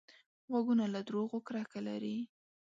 [0.49, 2.17] غوږونه له دروغو کرکه لري